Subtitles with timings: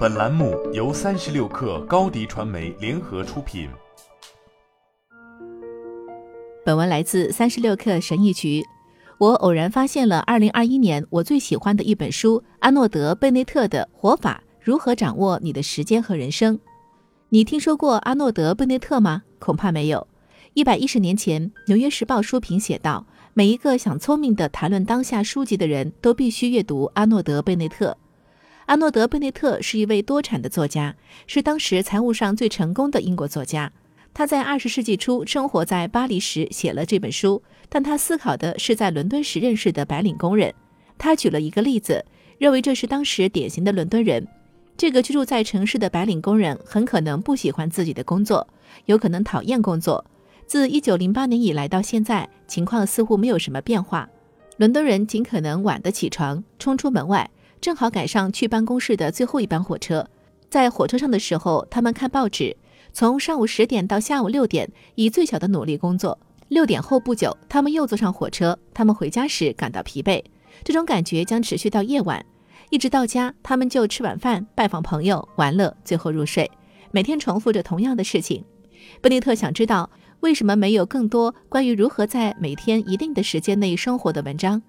[0.00, 3.68] 本栏目由三十六氪高低传媒联合出品。
[6.64, 8.64] 本文来自三十六氪神译局。
[9.18, 16.56] 我偶然发现了二零二一年我最喜欢的一本书——阿诺德·贝内特的《活法：如何掌握你的时间和人生》。
[17.28, 19.24] 你听说过阿诺德·贝内特吗？
[19.38, 20.06] 恐怕没有。
[20.54, 23.04] 一百一十年前，《纽约时报》书评写道
[23.34, 27.94] ：“每一个想聪明地谈论当下书籍的人都必须阅读阿诺德·贝内特。”
[28.70, 30.94] 阿诺德·贝内特是一位多产的作家，
[31.26, 33.72] 是当时财务上最成功的英国作家。
[34.14, 40.54] 他在二十世纪初生活在巴黎时写了这本书，但他思考的是在伦敦时认识的白领工人。
[40.96, 42.04] 他举了一个例子，
[42.38, 44.24] 认为这是当时典型的伦敦人。
[44.76, 48.46] 这个居住在城市的白领工人很可能不喜欢自己的工作，
[48.84, 50.04] 有可能讨厌工作。
[50.46, 54.08] 自一九零八年以来到现在，情况似乎没有什么变化。
[54.58, 57.28] 伦敦人尽可能晚的起床，冲出门外。
[57.60, 60.08] 正好赶上去办公室的最后一班火车，
[60.48, 62.56] 在火车上的时候，他们看报纸，
[62.92, 66.18] 从上午十点到下午六点，以最小的努力工作。
[66.48, 70.22] 六点后不久，他们又坐上火车，他们回家时感到疲惫。
[70.64, 72.24] 这种感觉将持续到夜晚，
[72.70, 76.50] 一直到家，他们就吃晚饭、拜访朋友、玩乐，最后入睡。
[76.90, 78.44] 每天重复着同样的事情。
[79.00, 79.88] 贝内特想知道
[80.20, 84.60] 为什么没有更多关于如何在每天一定的时间内生活的文章。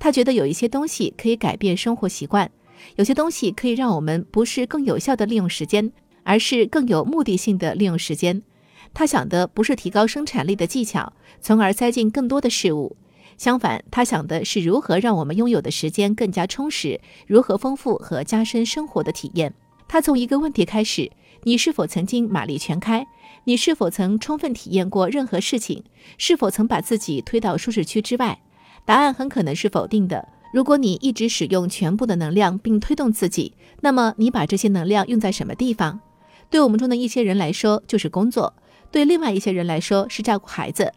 [0.00, 2.50] 他觉得有一些东西可以改变生活习惯，
[2.96, 5.92] 有些东西可以让我们不是更有效的利用时间，
[6.24, 8.42] 而是更有目的性的利用时间。
[8.94, 12.96] 他想的不是提高生产力的技巧，从而塞进更多的事物。
[13.36, 19.54] 相反，他想的是如何让我们拥有的时间更加充实，如何丰富和加深生活的体验。
[19.86, 21.10] 他从一个问题开始：
[21.44, 23.06] 你是否曾经马力全开？
[23.44, 25.84] 你是否曾充分体验过任何事情？
[26.16, 28.40] 是否曾把自己推到舒适区之外？
[28.84, 30.28] 答案很可能是否定的。
[30.52, 36.00] 如果你一直使用全部的能量并推动自己，那么你把这些能量用在什么地方？
[36.50, 38.54] 对我们中的一些人来说就是工作，
[38.90, 40.92] 对另外一些人来说是照顾孩子。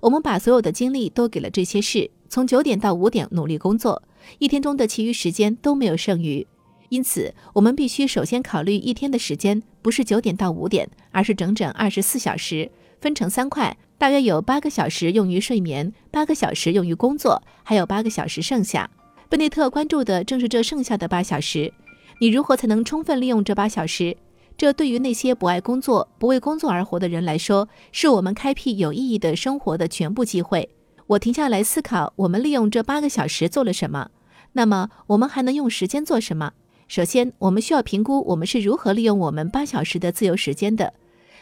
[0.00, 4.02] 我们把所有的精力都给了这些事，从九点到五点努力工作，
[4.38, 6.46] 一天中的其余时间都没有剩余。
[6.90, 12.70] 因此，我们必须首先考虑一天的时间不是九点到五点，而是整整二十四小时，
[13.00, 13.76] 分成三块。
[13.96, 18.88] 大约有八个小时用于睡眠，八个小时用于工作，还有八个小时剩下。
[19.28, 21.72] 贝内特关注的正是这剩下的八小时。
[22.20, 24.16] 你如何才能充分利用这八小时？
[24.56, 30.68] 这对于那些不爱工作、不为工作而活的人来说，是我们开辟有意义的生活的全部机会。
[31.06, 34.10] 我停下来思考，我们利用这八个小时做了什么？
[34.52, 36.52] 那么，我们还能用时间做什么？
[36.88, 40.94] 首先，我们需要评估我们是如何利用我们八小时的自由时间的。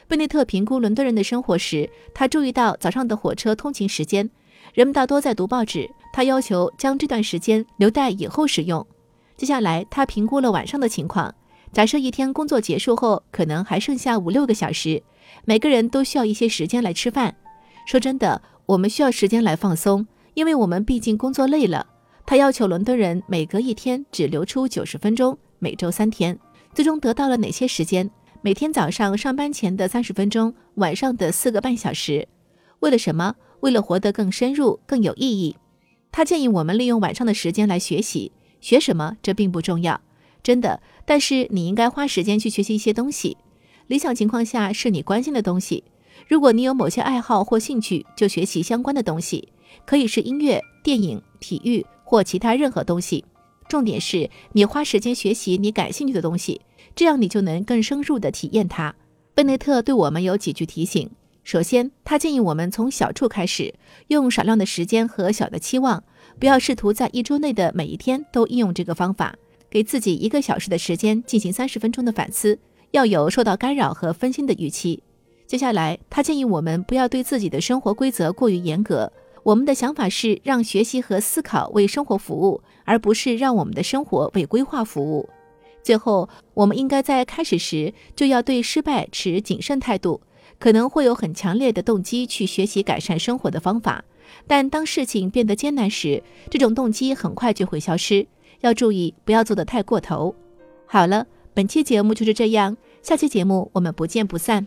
[0.08, 4.30] 贝内特评估伦敦人的生活时，他注意到早上的火车通勤时间，
[4.72, 5.90] 人们大多在读报纸。
[6.12, 8.86] 他要求将这段时间留待以后使用。
[9.36, 11.34] 接下来，他评估了晚上的情况。
[11.72, 15.02] 假设一天工作结束后，可能还剩下五六个小时，
[15.44, 17.36] 每个人都需要一些时间来吃饭。
[17.86, 21.84] 说真的，我们需要时间来放松，因为我们毕竟工作累了。
[22.24, 26.38] 他要求伦敦人每隔一天只留出九十分钟，每周三天。
[26.72, 28.10] 最终得到了哪些时间？
[28.46, 32.28] 每天早上上班前的三十分钟，晚上的四个半小时，
[32.78, 33.34] 为了什么？
[33.58, 35.56] 为了活得更深入、更有意义。
[36.12, 38.30] 他建议我们利用晚上的时间来学习。
[38.60, 39.16] 学什么？
[39.20, 40.00] 这并不重要，
[40.44, 40.80] 真的。
[41.04, 43.36] 但是你应该花时间去学习一些东西。
[43.88, 45.82] 理想情况下是你关心的东西。
[46.28, 49.48] 如果你有某些爱好或兴趣，就学习相关的东西，
[49.84, 53.24] 可以是音乐、电影、体育或其他任何东西。
[53.68, 56.60] 重点是你花时间学习你感兴趣的东西。
[56.94, 58.94] 这样你就能更深入地体验它。
[59.34, 61.10] 贝内特对我们有几句提醒：
[61.44, 63.74] 首先，他建议我们从小处开始，
[64.08, 66.02] 用少量的时间和小的期望，
[66.40, 69.36] 不要试图在一周内的每一天都应用这个方法。
[69.68, 72.58] 给自己一个小时的时间进行三十分钟的反思，
[72.92, 75.02] 要有受到干扰和分心的预期。
[75.46, 79.12] 接下来，他建议我们不要对自己的生活规则过于严格。
[79.46, 85.28] 我们的想法是让学习和思考为生活服务，而不是让我们的生活为规划服务。
[85.84, 90.20] 最后，我们应该在开始时就要对失败持谨慎态度。
[90.58, 94.04] 可能会有很强烈的动机去学习改善生活的方法，
[94.48, 96.20] 但当事情变得艰难时，
[96.50, 98.26] 这种动机很快就会消失。
[98.62, 100.34] 要注意，不要做得太过头。
[100.86, 104.66] 好了，本期节目就是这样，下期节目我们不见不散。